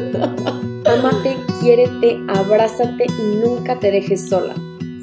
[0.00, 4.54] Amate, quiérete, abrázate y nunca te dejes sola.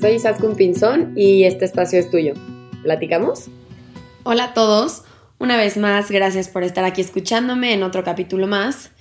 [0.02, 2.34] Soy Saskun Pinzón y este espacio es tuyo.
[2.82, 3.46] ¿Platicamos?
[4.24, 5.04] Hola a todos.
[5.38, 8.92] Una vez más, gracias por estar aquí escuchándome en otro capítulo más.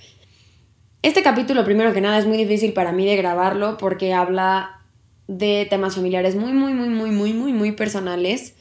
[1.01, 4.81] Este capítulo, primero que nada, es muy difícil para mí de grabarlo porque habla
[5.27, 8.55] de temas familiares muy, muy, muy, muy, muy, muy, muy personales.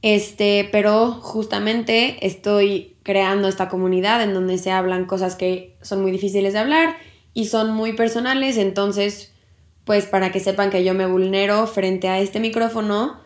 [0.00, 6.10] Este, pero justamente estoy creando esta comunidad en donde se hablan cosas que son muy
[6.10, 6.94] difíciles de hablar
[7.32, 9.32] y son muy personales, entonces,
[9.86, 13.18] pues para que sepan que yo me vulnero frente a este micrófono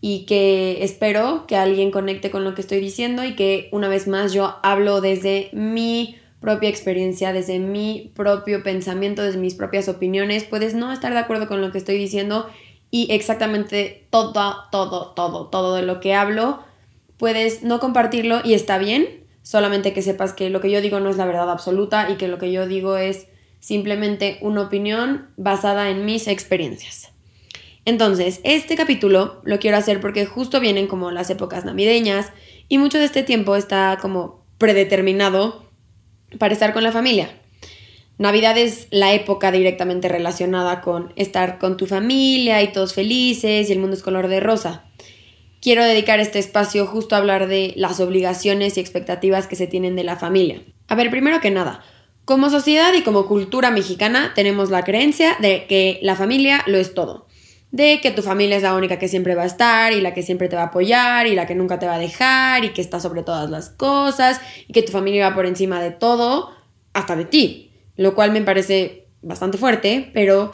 [0.00, 4.08] y que espero que alguien conecte con lo que estoy diciendo y que una vez
[4.08, 10.42] más yo hablo desde mi propia experiencia, desde mi propio pensamiento, desde mis propias opiniones.
[10.42, 12.50] Puedes no estar de acuerdo con lo que estoy diciendo
[12.90, 16.58] y exactamente todo, todo, todo, todo de lo que hablo,
[17.18, 21.08] puedes no compartirlo y está bien, solamente que sepas que lo que yo digo no
[21.08, 23.28] es la verdad absoluta y que lo que yo digo es
[23.60, 27.12] simplemente una opinión basada en mis experiencias.
[27.86, 32.30] Entonces, este capítulo lo quiero hacer porque justo vienen como las épocas navideñas
[32.68, 35.64] y mucho de este tiempo está como predeterminado
[36.38, 37.30] para estar con la familia.
[38.18, 43.72] Navidad es la época directamente relacionada con estar con tu familia y todos felices y
[43.72, 44.87] el mundo es color de rosa.
[45.60, 49.96] Quiero dedicar este espacio justo a hablar de las obligaciones y expectativas que se tienen
[49.96, 50.62] de la familia.
[50.88, 51.82] A ver, primero que nada,
[52.24, 56.94] como sociedad y como cultura mexicana tenemos la creencia de que la familia lo es
[56.94, 57.28] todo
[57.70, 60.22] de que tu familia es la única que siempre va a estar y la que
[60.22, 62.80] siempre te va a apoyar y la que nunca te va a dejar y que
[62.80, 66.50] está sobre todas las cosas y que tu familia va por encima de todo,
[66.94, 70.52] hasta de ti, lo cual me parece bastante fuerte, pero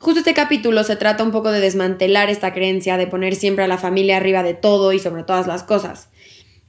[0.00, 3.68] justo este capítulo se trata un poco de desmantelar esta creencia de poner siempre a
[3.68, 6.08] la familia arriba de todo y sobre todas las cosas.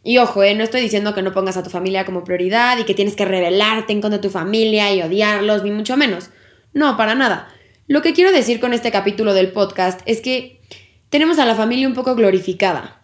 [0.03, 2.83] Y ojo, eh, no estoy diciendo que no pongas a tu familia como prioridad y
[2.83, 6.29] que tienes que rebelarte en contra de tu familia y odiarlos, ni mucho menos.
[6.73, 7.47] No, para nada.
[7.87, 10.59] Lo que quiero decir con este capítulo del podcast es que
[11.09, 13.01] tenemos a la familia un poco glorificada.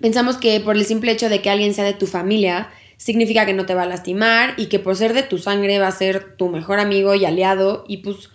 [0.00, 2.68] Pensamos que por el simple hecho de que alguien sea de tu familia,
[2.98, 5.88] significa que no te va a lastimar y que por ser de tu sangre va
[5.88, 8.30] a ser tu mejor amigo y aliado y pues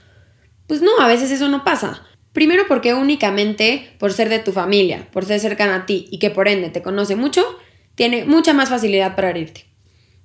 [0.71, 2.01] pues no, a veces eso no pasa.
[2.31, 6.29] Primero porque únicamente por ser de tu familia, por ser cercana a ti y que
[6.29, 7.43] por ende te conoce mucho,
[7.95, 9.65] tiene mucha más facilidad para herirte.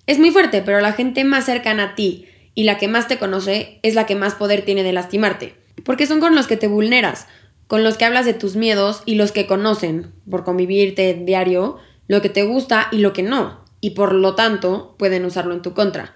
[0.06, 3.18] Es muy fuerte, pero la gente más cercana a ti y la que más te
[3.18, 5.56] conoce es la que más poder tiene de lastimarte.
[5.84, 7.26] Porque son con los que te vulneras,
[7.66, 12.22] con los que hablas de tus miedos y los que conocen, por convivirte diario, lo
[12.22, 15.74] que te gusta y lo que no, y por lo tanto pueden usarlo en tu
[15.74, 16.14] contra.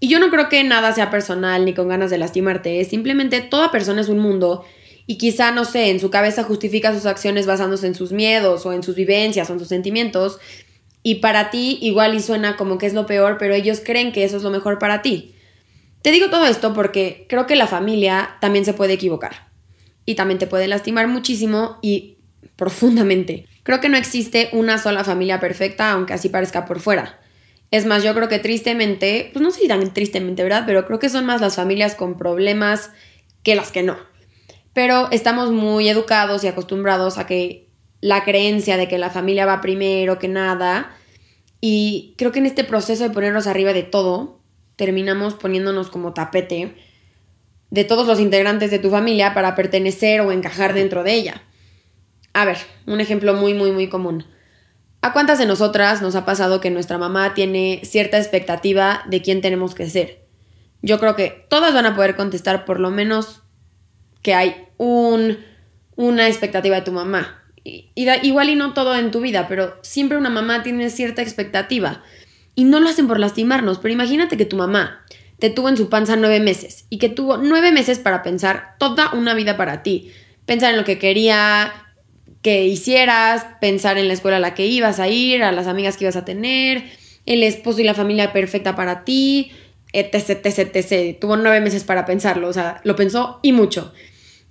[0.00, 3.72] Y yo no creo que nada sea personal ni con ganas de lastimarte, simplemente toda
[3.72, 4.64] persona es un mundo
[5.06, 8.72] y quizá, no sé, en su cabeza justifica sus acciones basándose en sus miedos o
[8.72, 10.38] en sus vivencias o en sus sentimientos,
[11.02, 14.24] y para ti igual y suena como que es lo peor, pero ellos creen que
[14.24, 15.34] eso es lo mejor para ti.
[16.02, 19.48] Te digo todo esto porque creo que la familia también se puede equivocar
[20.04, 22.18] y también te puede lastimar muchísimo y
[22.56, 23.46] profundamente.
[23.62, 27.18] Creo que no existe una sola familia perfecta, aunque así parezca por fuera.
[27.70, 30.64] Es más, yo creo que tristemente, pues no sé si tan tristemente, ¿verdad?
[30.66, 32.90] Pero creo que son más las familias con problemas
[33.42, 33.96] que las que no.
[34.72, 37.68] Pero estamos muy educados y acostumbrados a que
[38.00, 40.96] la creencia de que la familia va primero que nada.
[41.60, 44.40] Y creo que en este proceso de ponernos arriba de todo,
[44.76, 46.74] terminamos poniéndonos como tapete
[47.70, 51.42] de todos los integrantes de tu familia para pertenecer o encajar dentro de ella.
[52.32, 52.56] A ver,
[52.86, 54.24] un ejemplo muy, muy, muy común.
[55.08, 59.40] ¿A cuántas de nosotras nos ha pasado que nuestra mamá tiene cierta expectativa de quién
[59.40, 60.26] tenemos que ser?
[60.82, 63.40] Yo creo que todas van a poder contestar por lo menos
[64.20, 65.38] que hay un,
[65.96, 67.42] una expectativa de tu mamá.
[67.64, 67.90] Y,
[68.22, 72.02] igual y no todo en tu vida, pero siempre una mamá tiene cierta expectativa.
[72.54, 75.06] Y no lo hacen por lastimarnos, pero imagínate que tu mamá
[75.38, 79.12] te tuvo en su panza nueve meses y que tuvo nueve meses para pensar toda
[79.14, 80.12] una vida para ti.
[80.44, 81.87] Pensar en lo que quería
[82.42, 85.96] que hicieras, pensar en la escuela a la que ibas a ir, a las amigas
[85.96, 86.84] que ibas a tener,
[87.26, 89.52] el esposo y la familia perfecta para ti,
[89.92, 91.18] etc, etc, etc.
[91.20, 93.92] Tuvo nueve meses para pensarlo, o sea, lo pensó y mucho.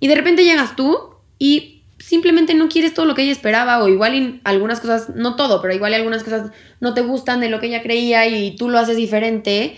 [0.00, 3.88] Y de repente llegas tú y simplemente no quieres todo lo que ella esperaba o
[3.88, 7.66] igual algunas cosas, no todo, pero igual algunas cosas no te gustan de lo que
[7.66, 9.76] ella creía y tú lo haces diferente.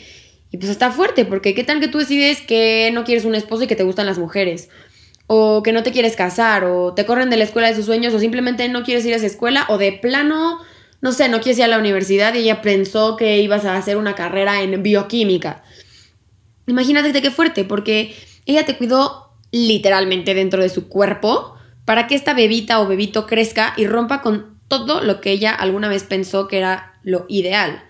[0.52, 3.64] Y pues está fuerte, porque qué tal que tú decides que no quieres un esposo
[3.64, 4.69] y que te gustan las mujeres,
[5.32, 8.12] o que no te quieres casar, o te corren de la escuela de sus sueños,
[8.12, 10.59] o simplemente no quieres ir a esa escuela, o de plano,
[11.00, 13.97] no sé, no quieres ir a la universidad y ella pensó que ibas a hacer
[13.97, 15.62] una carrera en bioquímica.
[16.67, 18.12] Imagínate qué fuerte, porque
[18.44, 21.55] ella te cuidó literalmente dentro de su cuerpo
[21.85, 25.87] para que esta bebita o bebito crezca y rompa con todo lo que ella alguna
[25.87, 27.85] vez pensó que era lo ideal.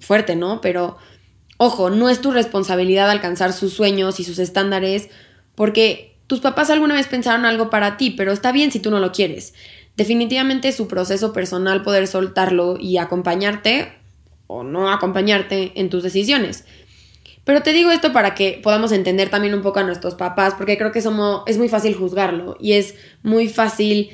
[0.00, 0.60] Fuerte, ¿no?
[0.60, 0.96] Pero
[1.62, 5.10] Ojo, no es tu responsabilidad alcanzar sus sueños y sus estándares
[5.60, 8.98] porque tus papás alguna vez pensaron algo para ti, pero está bien si tú no
[8.98, 9.52] lo quieres.
[9.94, 13.92] Definitivamente es su proceso personal poder soltarlo y acompañarte
[14.46, 16.64] o no acompañarte en tus decisiones.
[17.44, 20.78] Pero te digo esto para que podamos entender también un poco a nuestros papás, porque
[20.78, 24.08] creo que somos, es muy fácil juzgarlo y es muy fácil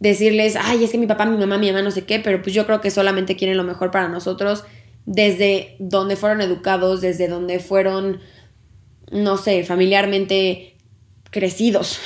[0.00, 2.54] decirles, ay, es que mi papá, mi mamá, mi mamá, no sé qué, pero pues
[2.54, 4.64] yo creo que solamente quieren lo mejor para nosotros
[5.06, 8.20] desde donde fueron educados, desde donde fueron,
[9.10, 10.76] no sé, familiarmente
[11.30, 11.98] crecidos.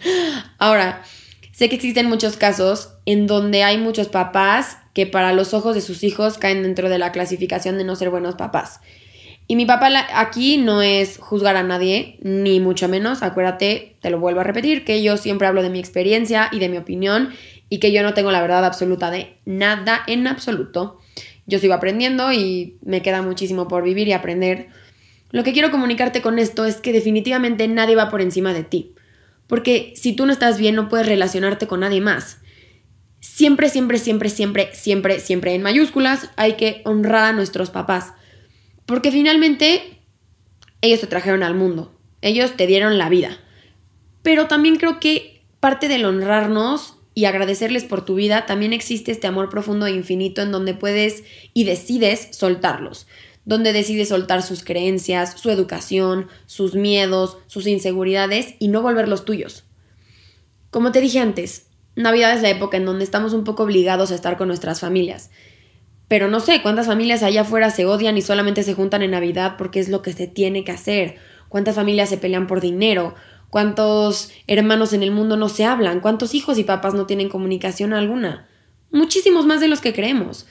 [0.58, 1.02] Ahora,
[1.52, 5.80] sé que existen muchos casos en donde hay muchos papás que para los ojos de
[5.80, 8.80] sus hijos caen dentro de la clasificación de no ser buenos papás.
[9.46, 13.22] Y mi papá aquí no es juzgar a nadie, ni mucho menos.
[13.22, 16.68] Acuérdate, te lo vuelvo a repetir, que yo siempre hablo de mi experiencia y de
[16.68, 17.30] mi opinión
[17.68, 21.00] y que yo no tengo la verdad absoluta de nada en absoluto
[21.50, 24.68] yo sigo aprendiendo y me queda muchísimo por vivir y aprender.
[25.30, 28.94] Lo que quiero comunicarte con esto es que definitivamente nadie va por encima de ti.
[29.46, 32.38] Porque si tú no estás bien, no puedes relacionarte con nadie más.
[33.20, 38.12] Siempre, siempre, siempre, siempre, siempre, siempre en mayúsculas hay que honrar a nuestros papás.
[38.86, 40.00] Porque finalmente
[40.80, 41.98] ellos te trajeron al mundo.
[42.22, 43.38] Ellos te dieron la vida.
[44.22, 49.26] Pero también creo que parte del honrarnos y agradecerles por tu vida, también existe este
[49.26, 53.06] amor profundo e infinito en donde puedes y decides soltarlos,
[53.50, 59.64] donde decides soltar sus creencias, su educación, sus miedos, sus inseguridades y no volverlos tuyos.
[60.70, 61.66] Como te dije antes,
[61.96, 65.32] Navidad es la época en donde estamos un poco obligados a estar con nuestras familias.
[66.06, 69.56] Pero no sé cuántas familias allá afuera se odian y solamente se juntan en Navidad
[69.58, 71.16] porque es lo que se tiene que hacer.
[71.48, 73.16] Cuántas familias se pelean por dinero
[73.50, 77.92] cuántos hermanos en el mundo no se hablan, cuántos hijos y papás no tienen comunicación
[77.92, 78.48] alguna.
[78.92, 80.46] Muchísimos más de los que creemos.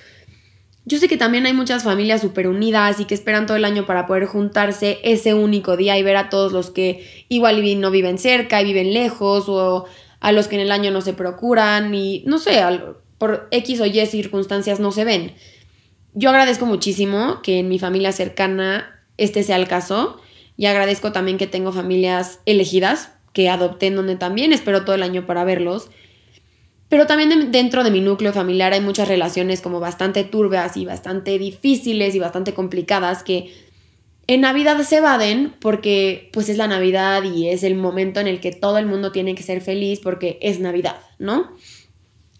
[0.90, 3.86] Yo sé que también hay muchas familias súper unidas y que esperan todo el año
[3.86, 8.18] para poder juntarse ese único día y ver a todos los que igual no viven
[8.18, 9.86] cerca y viven lejos o
[10.20, 12.64] a los que en el año no se procuran y no sé,
[13.20, 15.36] por X o Y circunstancias no se ven.
[16.16, 20.20] Yo agradezco muchísimo que en mi familia cercana este sea el caso
[20.58, 25.04] y agradezco también que tengo familias elegidas que adopté en donde también espero todo el
[25.04, 25.92] año para verlos.
[26.90, 31.38] Pero también dentro de mi núcleo familiar hay muchas relaciones como bastante turbias y bastante
[31.38, 33.54] difíciles y bastante complicadas que
[34.26, 38.40] en Navidad se evaden porque pues es la Navidad y es el momento en el
[38.40, 41.56] que todo el mundo tiene que ser feliz porque es Navidad, ¿no?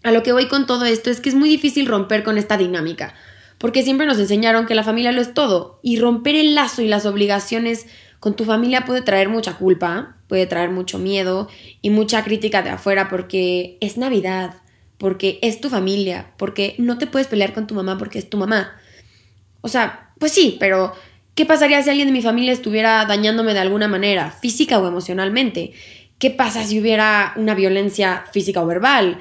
[0.02, 2.56] A lo que voy con todo esto es que es muy difícil romper con esta
[2.56, 3.14] dinámica,
[3.60, 6.88] porque siempre nos enseñaron que la familia lo es todo y romper el lazo y
[6.88, 7.86] las obligaciones
[8.18, 11.46] con tu familia puede traer mucha culpa, puede traer mucho miedo
[11.82, 14.54] y mucha crítica de afuera porque es Navidad,
[14.96, 18.38] porque es tu familia, porque no te puedes pelear con tu mamá porque es tu
[18.38, 18.80] mamá.
[19.60, 20.94] O sea, pues sí, pero
[21.34, 25.72] ¿qué pasaría si alguien de mi familia estuviera dañándome de alguna manera, física o emocionalmente?
[26.18, 29.18] ¿Qué pasa si hubiera una violencia física o verbal?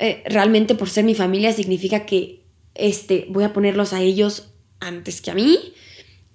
[0.00, 2.37] Eh, realmente por ser mi familia significa que
[2.78, 5.74] este, voy a ponerlos a ellos antes que a mí.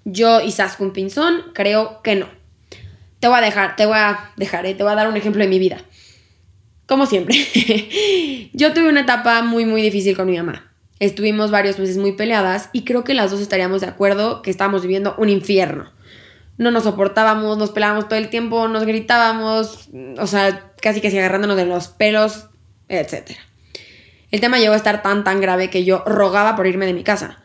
[0.05, 2.27] Yo y Saskun Pinzón creo que no.
[3.19, 5.41] Te voy a dejar, te voy a dejar, eh, te voy a dar un ejemplo
[5.41, 5.81] de mi vida.
[6.85, 7.35] Como siempre,
[8.53, 10.69] yo tuve una etapa muy, muy difícil con mi mamá.
[10.99, 14.81] Estuvimos varios meses muy peleadas y creo que las dos estaríamos de acuerdo que estábamos
[14.81, 15.91] viviendo un infierno.
[16.57, 21.57] No nos soportábamos, nos pelábamos todo el tiempo, nos gritábamos, o sea, casi que agarrándonos
[21.57, 22.49] de los pelos,
[22.89, 23.31] etc.
[24.33, 27.03] El tema llegó a estar tan, tan grave que yo rogaba por irme de mi
[27.03, 27.37] casa.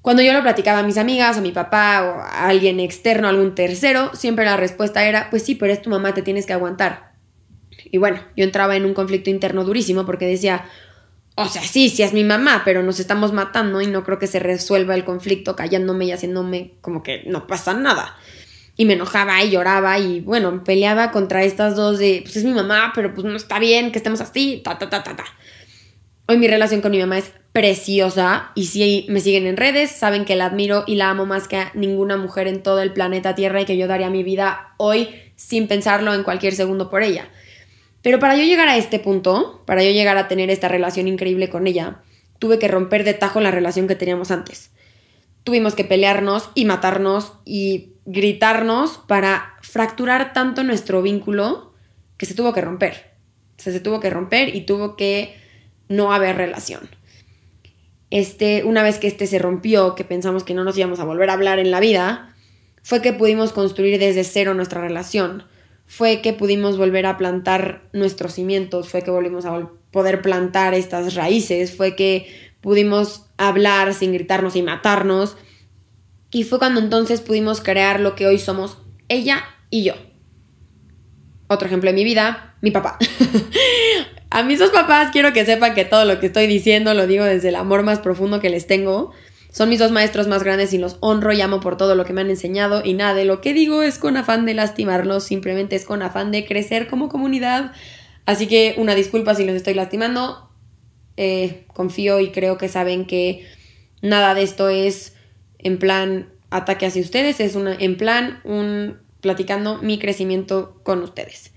[0.00, 3.30] Cuando yo lo platicaba a mis amigas, a mi papá o a alguien externo, a
[3.30, 6.54] algún tercero, siempre la respuesta era, pues sí, pero es tu mamá, te tienes que
[6.54, 7.12] aguantar.
[7.84, 10.64] Y bueno, yo entraba en un conflicto interno durísimo porque decía,
[11.34, 14.28] o sea, sí, sí es mi mamá, pero nos estamos matando y no creo que
[14.28, 18.16] se resuelva el conflicto callándome y haciéndome como que no pasa nada.
[18.78, 22.54] Y me enojaba y lloraba y bueno, peleaba contra estas dos de, pues es mi
[22.54, 25.24] mamá, pero pues no está bien que estemos así, ta, ta, ta, ta, ta.
[26.28, 30.24] Hoy mi relación con mi mamá es preciosa y si me siguen en redes saben
[30.24, 33.60] que la admiro y la amo más que ninguna mujer en todo el planeta Tierra
[33.60, 37.28] y que yo daría mi vida hoy sin pensarlo en cualquier segundo por ella.
[38.02, 41.48] Pero para yo llegar a este punto, para yo llegar a tener esta relación increíble
[41.48, 42.00] con ella,
[42.40, 44.72] tuve que romper de tajo la relación que teníamos antes.
[45.44, 51.72] Tuvimos que pelearnos y matarnos y gritarnos para fracturar tanto nuestro vínculo
[52.16, 53.12] que se tuvo que romper.
[53.58, 55.45] se tuvo que romper y tuvo que
[55.88, 56.88] no haber relación.
[58.10, 61.30] Este, una vez que este se rompió, que pensamos que no nos íbamos a volver
[61.30, 62.34] a hablar en la vida,
[62.82, 65.44] fue que pudimos construir desde cero nuestra relación.
[65.86, 71.14] Fue que pudimos volver a plantar nuestros cimientos, fue que volvimos a poder plantar estas
[71.14, 72.26] raíces, fue que
[72.60, 75.36] pudimos hablar sin gritarnos y matarnos.
[76.30, 78.78] Y fue cuando entonces pudimos crear lo que hoy somos
[79.08, 79.94] ella y yo.
[81.48, 82.98] Otro ejemplo de mi vida, mi papá.
[84.36, 87.24] a mis dos papás quiero que sepan que todo lo que estoy diciendo lo digo
[87.24, 89.12] desde el amor más profundo que les tengo.
[89.50, 92.12] Son mis dos maestros más grandes y los honro y amo por todo lo que
[92.12, 95.74] me han enseñado y nada de lo que digo es con afán de lastimarlos, simplemente
[95.74, 97.72] es con afán de crecer como comunidad.
[98.26, 100.50] Así que una disculpa si los estoy lastimando.
[101.16, 103.46] Eh, confío y creo que saben que
[104.02, 105.14] nada de esto es
[105.58, 111.52] en plan ataque hacia ustedes, es una, en plan un platicando mi crecimiento con ustedes.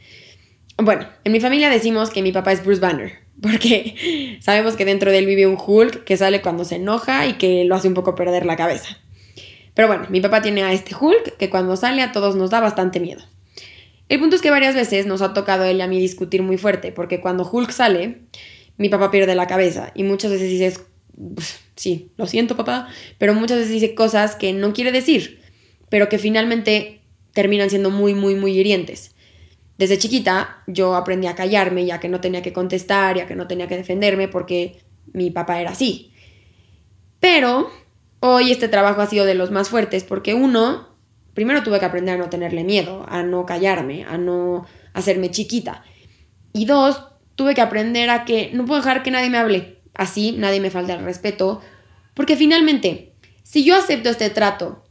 [0.82, 5.12] Bueno, en mi familia decimos que mi papá es Bruce Banner, porque sabemos que dentro
[5.12, 7.94] de él vive un Hulk que sale cuando se enoja y que lo hace un
[7.94, 8.98] poco perder la cabeza.
[9.74, 12.60] Pero bueno, mi papá tiene a este Hulk que cuando sale a todos nos da
[12.60, 13.22] bastante miedo.
[14.08, 16.58] El punto es que varias veces nos ha tocado él y a mí discutir muy
[16.58, 18.22] fuerte, porque cuando Hulk sale,
[18.78, 20.74] mi papá pierde la cabeza y muchas veces dice,
[21.76, 25.42] sí, lo siento papá, pero muchas veces dice cosas que no quiere decir,
[25.90, 27.02] pero que finalmente
[27.34, 29.14] terminan siendo muy, muy, muy hirientes.
[29.80, 33.48] Desde chiquita yo aprendí a callarme ya que no tenía que contestar, ya que no
[33.48, 34.82] tenía que defenderme porque
[35.14, 36.12] mi papá era así.
[37.22, 37.72] Pero
[38.20, 40.90] hoy este trabajo ha sido de los más fuertes porque uno,
[41.34, 45.86] primero tuve que aprender a no tenerle miedo, a no callarme, a no hacerme chiquita.
[46.52, 47.02] Y dos,
[47.36, 49.80] tuve que aprender a que no puedo dejar que nadie me hable.
[49.94, 51.62] Así nadie me falta el respeto.
[52.16, 54.84] Porque finalmente, si yo acepto este trato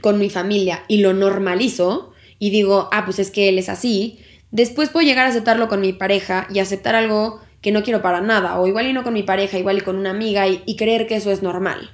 [0.00, 2.11] con mi familia y lo normalizo,
[2.42, 4.18] y digo, ah, pues es que él es así,
[4.50, 8.20] después puedo llegar a aceptarlo con mi pareja y aceptar algo que no quiero para
[8.20, 11.06] nada, o igual y no con mi pareja, igual y con una amiga, y, creer
[11.06, 11.92] que eso es normal.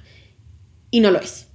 [0.89, 1.49] Y no lo es.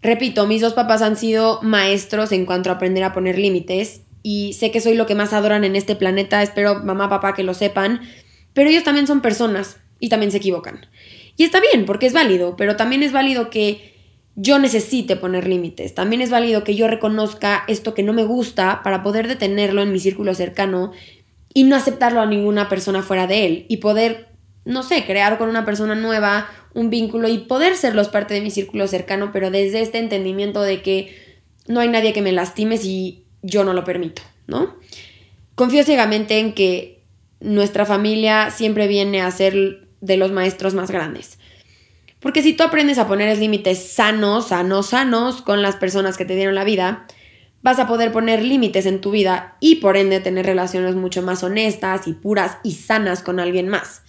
[0.00, 4.54] Repito, mis dos papás han sido maestros en cuanto a aprender a poner límites, y
[4.54, 7.52] sé que soy lo que más adoran en este planeta, espero mamá, papá que lo
[7.52, 8.00] sepan,
[8.54, 10.86] pero ellos también son personas y también se equivocan.
[11.36, 13.89] Y está bien, porque es válido, pero también es válido que
[14.42, 15.94] yo necesite poner límites.
[15.94, 19.92] También es válido que yo reconozca esto que no me gusta para poder detenerlo en
[19.92, 20.92] mi círculo cercano
[21.52, 24.28] y no aceptarlo a ninguna persona fuera de él y poder,
[24.64, 28.50] no sé, crear con una persona nueva un vínculo y poder serlos parte de mi
[28.50, 31.14] círculo cercano, pero desde este entendimiento de que
[31.66, 34.76] no hay nadie que me lastime si yo no lo permito, ¿no?
[35.54, 37.02] Confío ciegamente en que
[37.40, 41.39] nuestra familia siempre viene a ser de los maestros más grandes.
[42.20, 46.36] Porque si tú aprendes a poner límites sanos, sanos, sanos con las personas que te
[46.36, 47.06] dieron la vida,
[47.62, 51.42] vas a poder poner límites en tu vida y por ende tener relaciones mucho más
[51.42, 54.02] honestas y puras y sanas con alguien más.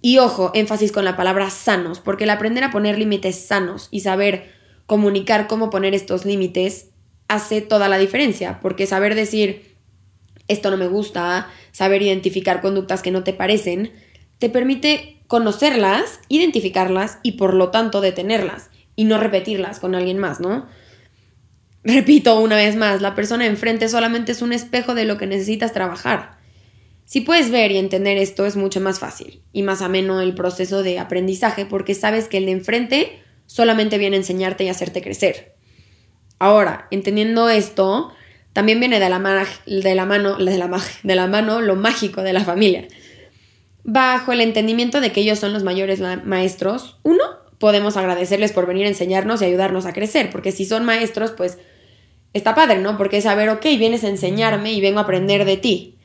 [0.00, 4.00] Y ojo, énfasis con la palabra sanos, porque el aprender a poner límites sanos y
[4.00, 4.52] saber
[4.86, 6.90] comunicar cómo poner estos límites
[7.28, 9.74] hace toda la diferencia, porque saber decir
[10.46, 13.92] esto no me gusta, saber identificar conductas que no te parecen,
[14.38, 20.40] te permite conocerlas, identificarlas y por lo tanto detenerlas y no repetirlas con alguien más,
[20.40, 20.66] ¿no?
[21.82, 25.72] Repito una vez más, la persona enfrente solamente es un espejo de lo que necesitas
[25.72, 26.38] trabajar.
[27.04, 30.82] Si puedes ver y entender esto es mucho más fácil y más ameno el proceso
[30.82, 35.54] de aprendizaje porque sabes que el de enfrente solamente viene a enseñarte y hacerte crecer.
[36.38, 38.12] Ahora, entendiendo esto,
[38.54, 42.32] también viene de la, de la mano, de la, de la mano lo mágico de
[42.32, 42.88] la familia
[43.84, 47.22] bajo el entendimiento de que ellos son los mayores maestros, uno,
[47.58, 51.58] podemos agradecerles por venir a enseñarnos y ayudarnos a crecer, porque si son maestros, pues
[52.32, 52.96] está padre, ¿no?
[52.96, 55.98] Porque es saber, ok, vienes a enseñarme y vengo a aprender de ti.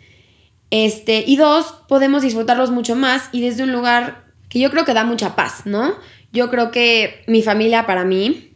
[0.71, 4.93] Este, y dos, podemos disfrutarlos mucho más y desde un lugar que yo creo que
[4.93, 5.95] da mucha paz, ¿no?
[6.31, 8.53] Yo creo que mi familia para mí,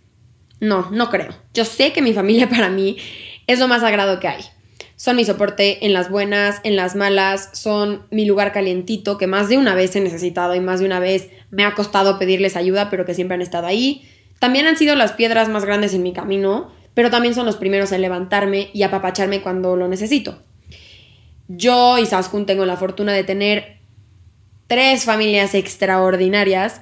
[0.59, 1.33] no, no creo.
[1.53, 2.97] Yo sé que mi familia para mí
[3.47, 4.43] es lo más sagrado que hay.
[4.95, 9.49] Son mi soporte en las buenas, en las malas, son mi lugar calientito que más
[9.49, 12.89] de una vez he necesitado y más de una vez me ha costado pedirles ayuda,
[12.89, 14.07] pero que siempre han estado ahí.
[14.39, 17.91] También han sido las piedras más grandes en mi camino, pero también son los primeros
[17.91, 20.43] en levantarme y apapacharme cuando lo necesito.
[21.47, 23.77] Yo y Saskun tengo la fortuna de tener
[24.67, 26.81] tres familias extraordinarias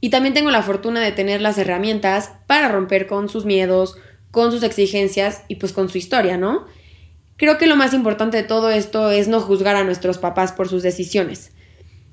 [0.00, 3.96] y también tengo la fortuna de tener las herramientas para romper con sus miedos,
[4.30, 6.66] con sus exigencias y pues con su historia, ¿no?
[7.36, 10.68] Creo que lo más importante de todo esto es no juzgar a nuestros papás por
[10.68, 11.52] sus decisiones.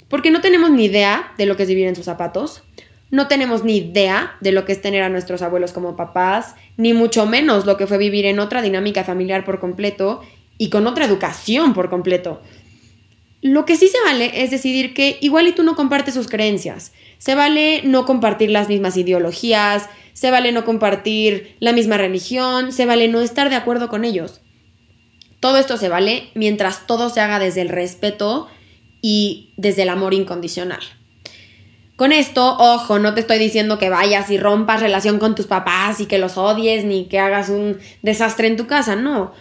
[0.08, 2.64] Porque no tenemos ni idea de lo que es vivir en sus zapatos,
[3.12, 6.94] no tenemos ni idea de lo que es tener a nuestros abuelos como papás, ni
[6.94, 10.22] mucho menos lo que fue vivir en otra dinámica familiar por completo
[10.60, 12.42] y con otra educación por completo.
[13.42, 16.92] Lo que sí se vale es decidir que igual y tú no compartes sus creencias.
[17.18, 22.86] Se vale no compartir las mismas ideologías, se vale no compartir la misma religión, se
[22.86, 24.42] vale no estar de acuerdo con ellos.
[25.40, 28.48] Todo esto se vale mientras todo se haga desde el respeto
[29.02, 30.82] y desde el amor incondicional.
[31.96, 36.00] Con esto, ojo, no te estoy diciendo que vayas y rompas relación con tus papás
[36.00, 39.34] y que los odies ni que hagas un desastre en tu casa, no.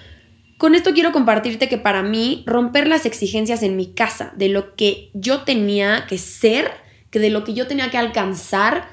[0.57, 4.75] Con esto quiero compartirte que para mí romper las exigencias en mi casa de lo
[4.75, 6.73] que yo tenía que ser,
[7.11, 8.88] que de lo que yo tenía que alcanzar,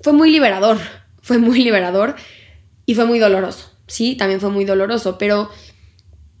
[0.00, 0.78] fue muy liberador,
[1.20, 2.16] fue muy liberador
[2.86, 3.72] y fue muy doloroso.
[3.86, 5.50] Sí, también fue muy doloroso, pero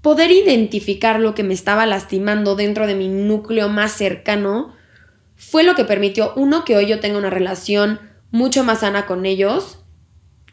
[0.02, 4.74] poder identificar lo que me estaba lastimando dentro de mi núcleo más cercano
[5.36, 9.24] fue lo que permitió, uno, que hoy yo tenga una relación mucho más sana con
[9.26, 9.78] ellos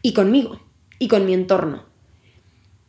[0.01, 0.61] y conmigo
[0.99, 1.85] y con mi entorno.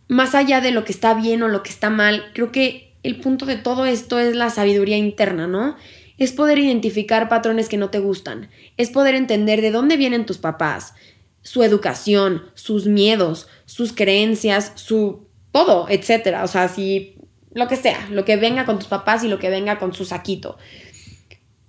[0.08, 3.20] Más allá de lo que está bien o lo que está mal, creo que el
[3.20, 5.76] punto de todo esto es la sabiduría interna, ¿no?
[6.18, 10.38] Es poder identificar patrones que no te gustan, es poder entender de dónde vienen tus
[10.38, 10.94] papás,
[11.42, 16.44] su educación, sus miedos, sus creencias, su todo, etcétera.
[16.44, 17.16] O sea, si
[17.52, 20.04] lo que sea, lo que venga con tus papás y lo que venga con su
[20.04, 20.56] saquito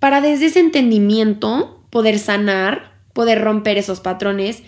[0.02, 4.64] para desde ese entendimiento poder sanar, poder romper esos patrones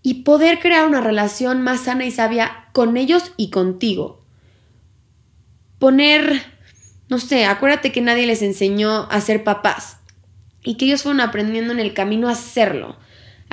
[0.00, 4.24] y poder crear una relación más sana y sabia con ellos y contigo.
[5.80, 6.40] Poner,
[7.08, 9.96] no sé, acuérdate que nadie les enseñó a ser papás
[10.62, 12.96] y que ellos fueron aprendiendo en el camino a hacerlo.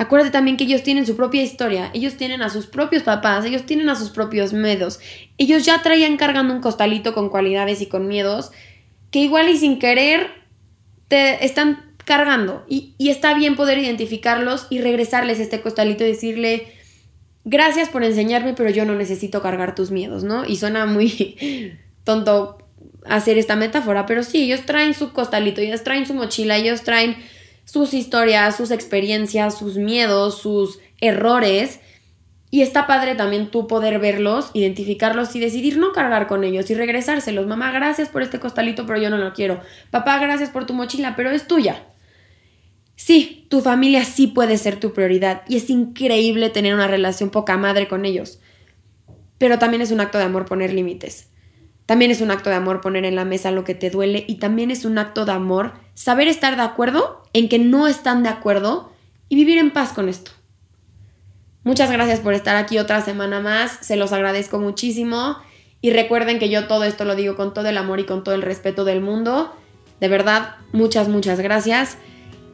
[0.01, 3.67] Acuérdate también que ellos tienen su propia historia, ellos tienen a sus propios papás, ellos
[3.67, 4.99] tienen a sus propios miedos.
[5.37, 8.51] Ellos ya traían cargando un costalito con cualidades y con miedos
[9.11, 10.31] que igual y sin querer
[11.07, 16.73] te están cargando y, está bien poder identificarlos y regresarles este costalito y decirle,
[17.45, 20.45] gracias por enseñarme, pero yo no necesito cargar tus miedos, ¿no?
[20.47, 22.57] Y suena muy tonto
[23.05, 27.17] hacer esta metáfora, pero sí, ellos traen su costalito, ellos traen su mochila, ellos traen
[27.71, 31.79] sus historias, sus experiencias, sus miedos, sus errores
[32.49, 36.73] y está padre también tú poder verlos, identificarlos y decidir no cargar con ellos y
[36.73, 37.47] regresárselos.
[37.47, 39.61] Mamá, gracias por este costalito, pero yo no lo quiero.
[39.89, 41.85] Papá, gracias por tu mochila, pero es tuya.
[42.97, 47.55] Sí, tu familia sí puede ser tu prioridad y es increíble tener una relación poca
[47.55, 48.41] madre con ellos.
[49.37, 51.29] Pero también es un acto de amor poner límites.
[51.85, 54.35] También es un acto de amor poner en la mesa lo que te duele y
[54.35, 58.29] también es un acto de amor saber estar de acuerdo en que no están de
[58.29, 58.91] acuerdo
[59.29, 60.31] y vivir en paz con esto.
[61.63, 65.37] Muchas gracias por estar aquí otra semana más, se los agradezco muchísimo
[65.79, 68.33] y recuerden que yo todo esto lo digo con todo el amor y con todo
[68.33, 69.55] el respeto del mundo.
[69.99, 71.99] De verdad, muchas, muchas gracias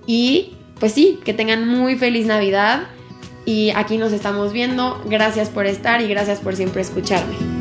[0.05, 2.89] y pues sí, que tengan muy feliz Navidad
[3.45, 5.01] y aquí nos estamos viendo.
[5.05, 7.56] Gracias por estar y gracias por siempre escucharme.